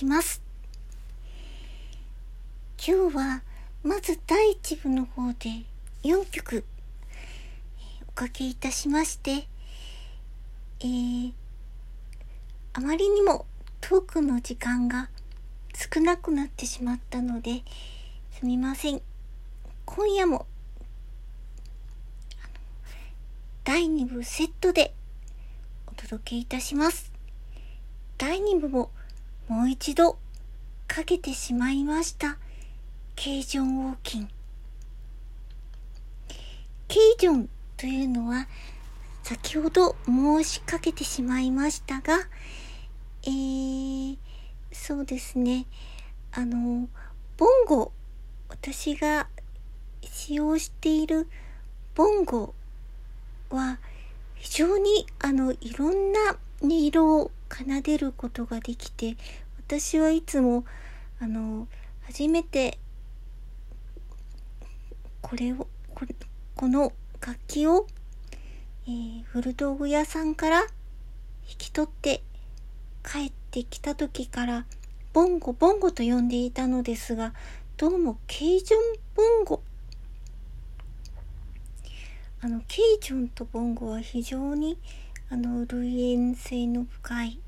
[0.00, 0.40] します。
[2.82, 3.42] 今日は
[3.82, 5.66] まず第1部の方で
[6.04, 6.64] 4曲
[8.08, 9.46] おかけいたしまして、
[10.80, 11.32] えー、
[12.72, 13.44] あまりにも
[13.82, 15.10] トークの時間が
[15.74, 17.62] 少なくなってしまったので
[18.30, 19.02] すみません。
[19.84, 20.46] 今夜も
[23.64, 24.94] 第2部セットで
[25.86, 27.12] お届けいたします。
[28.16, 28.90] 第2部も
[29.50, 30.16] もう一度
[30.86, 32.38] かけてしまいました。
[33.16, 34.28] ケイジョンウォーキン。
[36.86, 38.46] ケイジョンというのは
[39.24, 42.28] 先ほど申しかけてしまいましたが、
[43.24, 44.16] えー、
[44.70, 45.66] そうですね。
[46.30, 46.88] あの、
[47.36, 47.90] ボンゴ、
[48.48, 49.26] 私が
[50.04, 51.26] 使用している
[51.96, 52.54] ボンゴ
[53.50, 53.80] は
[54.36, 59.16] 非常にあのいろんな音色を奏でることができて
[59.58, 60.64] 私はいつも
[61.20, 61.68] あの
[62.02, 62.78] 初めて
[65.20, 65.66] これを
[66.54, 67.86] この楽器を、
[68.86, 70.60] えー、古道具屋さんから
[71.48, 72.22] 引き取って
[73.04, 74.66] 帰ってきた時から
[75.12, 77.34] ボンゴボンゴと呼んでいたのですが
[77.76, 78.80] どうもケイジュン
[79.14, 79.62] ボンゴ。
[82.42, 84.78] あのケイジョンとボンゴは非常に
[85.32, 87.38] あの類縁性の深い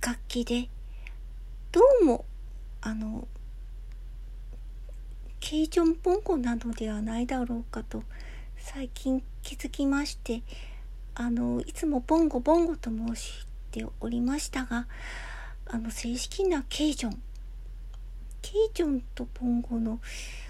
[0.00, 0.70] 楽器で
[1.70, 2.24] どうも
[2.80, 3.28] あの
[5.38, 8.02] ケイジョンボンゴなどではないだろうかと
[8.56, 10.42] 最近気づきまして
[11.14, 14.86] あのいつもボンゴボンゴと申しておりましたが
[15.66, 17.22] あの正式なケイジョン。
[18.40, 20.00] ケイジョンとボンゴの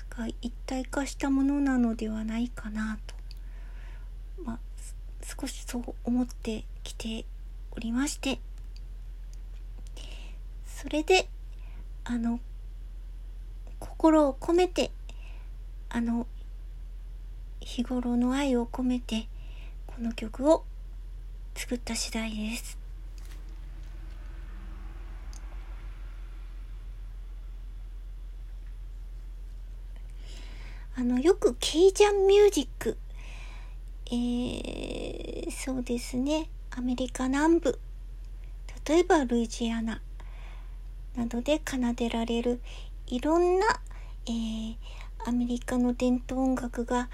[0.08, 3.14] が一体化したものなのではないかなと、
[4.44, 4.58] まあ、
[5.38, 7.24] 少しそう思ってきて
[7.70, 8.40] おりまして
[10.66, 11.28] それで
[12.04, 12.40] あの
[13.78, 14.90] 心を込めて
[15.88, 16.26] あの
[17.60, 19.28] 日頃の愛を込めて
[19.86, 20.64] この曲を
[21.54, 22.78] 作った次第です。
[30.96, 32.98] あの、よくケイジャンミュージック、
[34.12, 37.78] えー、そうですね、アメリカ南部、
[38.88, 40.00] 例えばルイジアナ。
[41.16, 42.60] などで奏でられる。
[43.06, 43.66] いろんな、
[44.26, 44.76] えー、
[45.26, 47.08] アメリカの伝統音楽が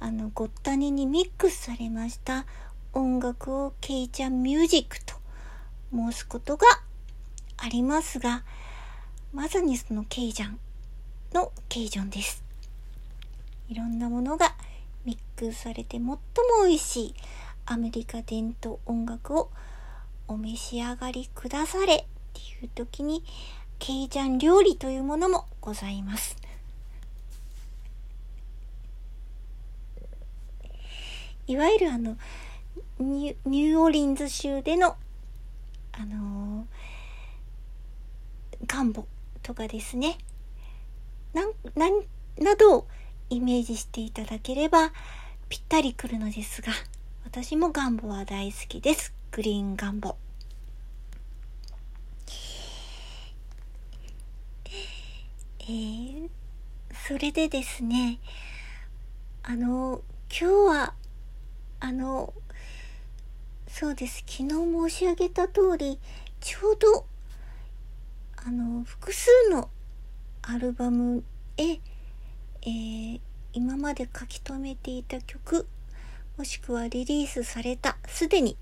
[0.00, 2.46] あのごったににミックスされました。
[2.92, 5.14] 音楽をケイジャンミュージックと
[5.90, 6.66] 申すことが
[7.56, 8.44] ありますが
[9.32, 10.58] まさにそのケイジャン
[11.32, 12.44] のケイジョンです。
[13.68, 14.54] いろんなものが
[15.04, 16.16] ミックスされて最も
[16.66, 17.14] 美味しい
[17.66, 19.50] アメリカ伝統音楽を
[20.28, 23.24] お召し上がりくだされっていう時に
[23.78, 26.36] ケイジャン料理というものもございます。
[31.46, 32.16] いわゆるあの
[32.98, 34.96] ニューオーリンズ州での
[35.92, 39.04] あのー、ガンボ
[39.42, 40.16] とかですね。
[41.34, 42.02] なん、なん、
[42.38, 42.86] など
[43.32, 44.92] イメージしていただければ
[45.48, 46.70] ぴったりくるのですが、
[47.24, 49.14] 私もガンボは大好きです。
[49.30, 50.16] グリーンガンボ。
[55.60, 56.28] えー、
[57.06, 58.18] それでですね、
[59.42, 60.44] あの、今日
[60.76, 60.94] は、
[61.80, 62.34] あの、
[63.66, 64.24] そうです。
[64.26, 65.98] 昨日申し上げた通り、
[66.40, 67.06] ちょうど、
[68.44, 69.70] あの、複数の
[70.42, 71.24] アルバム
[71.56, 71.80] へ、
[72.64, 73.20] えー、
[73.52, 75.66] 今まで書き留めていた曲
[76.36, 78.56] もしくはリリースされたすでに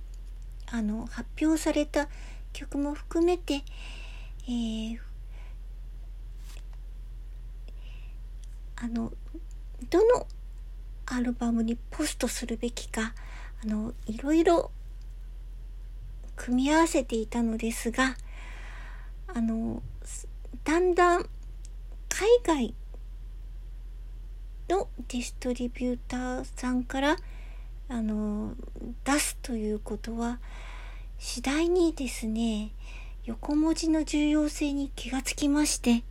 [0.72, 2.08] あの発表された
[2.52, 3.62] 曲も含めて、
[4.44, 4.98] えー、
[8.76, 9.12] あの
[9.90, 10.26] どの
[11.06, 13.14] アルバムにポストするべきか
[13.62, 14.70] あのいろいろ
[16.36, 18.16] 組み合わせていたのですが
[19.26, 19.82] あの
[20.64, 21.28] だんだん
[22.08, 22.74] 海外
[24.70, 27.16] のディストリビューターさんから
[27.88, 28.54] あの
[29.04, 30.38] 出すということは
[31.18, 32.70] 次第にですね
[33.24, 36.04] 横文字の重要性に気がつきまして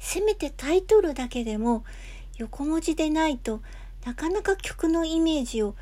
[0.00, 1.84] せめてタイトルだけでも
[2.36, 3.60] 横文字でないと
[4.04, 5.76] なかなか曲のイメージを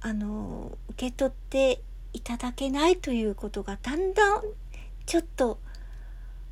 [0.00, 1.80] あの受け取って
[2.12, 4.42] いただけないということがだんだん
[5.06, 5.58] ちょっと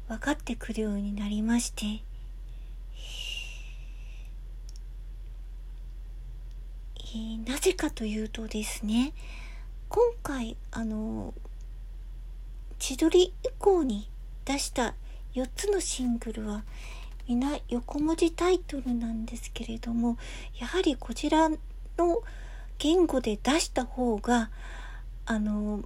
[0.08, 9.12] 分かってくるようになりましてー、なぜかというとですね
[9.88, 11.34] 今回あの
[12.78, 14.08] 千鳥以降に
[14.44, 14.94] 出した
[15.34, 16.64] 4つのシングルは
[17.28, 20.16] 皆横文字タイトルなんですけれども
[20.58, 21.56] やはりこちらの
[22.78, 24.50] 言語で出した方が
[25.24, 25.84] あの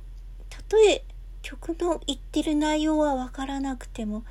[0.48, 1.02] たとえ
[1.42, 4.24] 曲の言ってる内容はわからなくても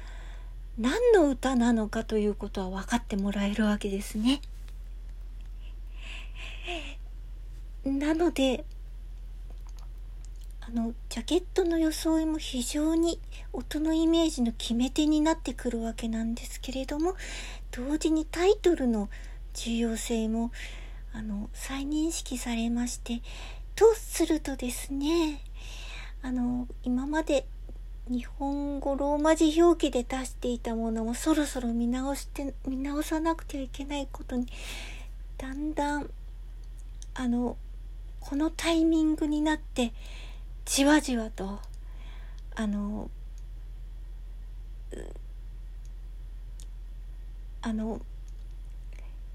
[0.77, 4.41] 何の歌なのかということは分かってもらえるわけですね。
[7.85, 8.65] なので
[10.61, 13.19] あのジャケットの装いも非常に
[13.53, 17.15] 音のイメージの決め手になってくるわけなんですけれども
[17.71, 19.09] 同時にタイトルの
[19.53, 20.51] 重要性も
[21.13, 23.21] あの再認識されまして
[23.75, 25.41] とするとですね
[26.23, 27.45] あの今まで
[28.07, 34.47] 日本語ローマ字表記で出していたものもそろそろ見直して見直さなくてはいけないことに
[35.37, 36.09] だんだん
[37.13, 37.57] あの
[38.27, 39.93] このタイミングになって
[40.65, 41.59] じわじわと
[42.55, 43.11] あの
[47.61, 48.01] あの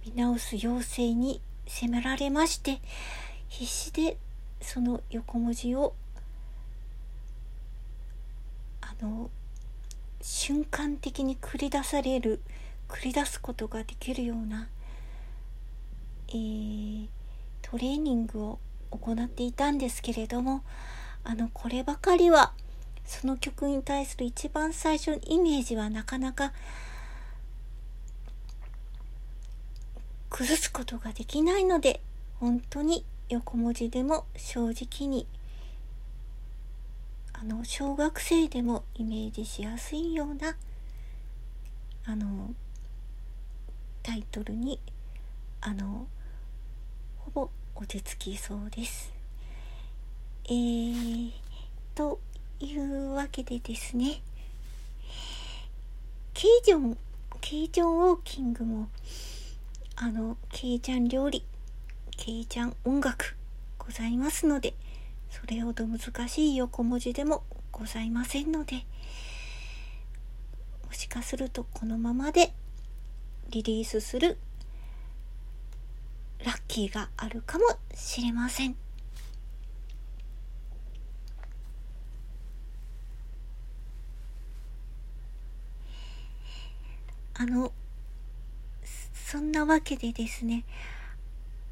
[0.04, 2.80] 見直す要請に迫られまして
[3.48, 4.16] 必死で
[4.60, 5.94] その横文字を
[8.80, 9.30] あの
[10.20, 12.40] 瞬間的に繰り出される
[12.88, 14.68] 繰り出すことができるような、
[16.30, 17.08] えー、
[17.62, 18.58] トレーニングを
[18.90, 20.62] 行っていたんですけれども
[21.24, 22.52] あのこればかりは
[23.04, 26.52] その曲に対する一番最初のイメージはなかなか
[30.28, 32.00] 崩すことができないので
[32.38, 35.26] 本当に横文字でも正直に
[37.32, 40.56] あの小学生でもイメージしやすいような
[42.04, 42.54] あの
[44.02, 44.78] タイトルに
[45.60, 46.06] あの
[47.80, 49.10] 落ち着きそうです。
[50.44, 51.30] えー、
[51.94, 52.20] と
[52.60, 54.20] いうわけでですね、
[56.34, 56.98] ケイジョン、
[57.40, 58.90] ケイジョンウォーキングも、
[59.96, 61.42] あの、ケイジャン料理、
[62.18, 63.34] ケイジャン音楽
[63.78, 64.74] ございますので、
[65.30, 68.84] それほど難しい横文字でもございませんので、
[70.86, 72.52] もしかするとこのままで
[73.48, 74.36] リリースする
[76.44, 78.76] ラッキーがあるかもしれません。
[87.34, 87.72] あの、
[89.14, 90.64] そんなわけでですね、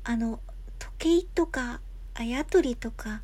[0.05, 0.41] あの、
[0.79, 1.81] 時計とか、
[2.15, 3.21] あやとりとか、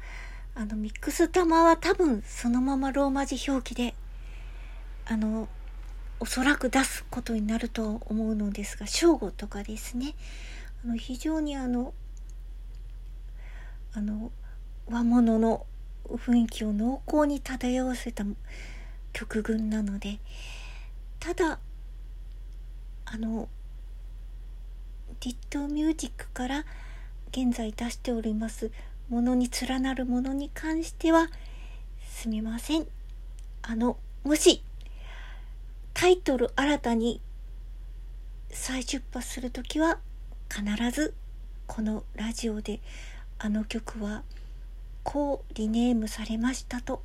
[0.54, 3.94] あの、ミックス玉は多分そのままローマ字表記で、
[5.06, 5.48] あの、
[6.20, 10.14] おそらく出すことになると思うのですが、正午とかですね、
[10.84, 11.94] あの、非常にあの、
[13.92, 14.30] あの、
[14.86, 15.66] 和物の
[16.08, 18.24] 雰囲気を濃厚に漂わせた
[19.12, 20.18] 曲群なので、
[21.20, 21.58] ただ、
[23.06, 23.48] あの
[25.20, 26.64] ディットミュージックから
[27.30, 28.70] 現在出しております
[29.08, 31.28] ものに連なるものに関しては
[32.08, 32.86] すみません。
[33.62, 34.62] あのもし
[35.92, 37.20] タイトル新たに
[38.50, 39.98] 再出発する時は
[40.54, 41.14] 必ず
[41.66, 42.80] このラジオで
[43.38, 44.22] あの曲は
[45.02, 47.02] こうリネームされましたと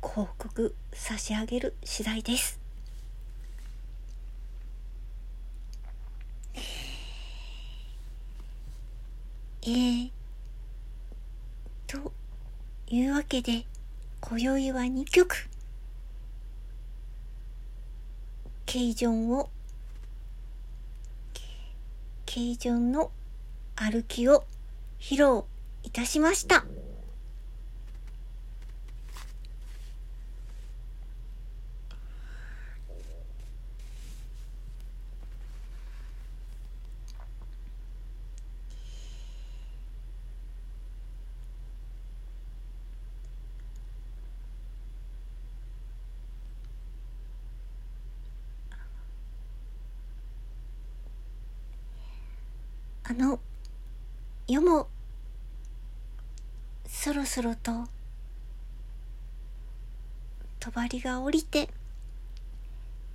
[0.00, 2.58] ご報告差し上げる次第です。
[9.62, 10.10] えー、
[11.88, 12.12] と
[12.88, 13.66] いうわけで、
[14.20, 15.48] 今宵は2曲。
[18.64, 19.50] ケイジョンを、
[22.36, 23.12] 形状の
[23.76, 24.44] 歩きを
[25.00, 25.44] 披露
[25.84, 26.66] いたしました。
[53.08, 53.38] あの
[54.48, 54.88] 夜も
[56.88, 57.86] そろそろと。
[60.58, 61.68] 帳が降りて。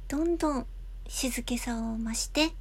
[0.08, 0.66] どんどん
[1.10, 2.52] 静けさを増して。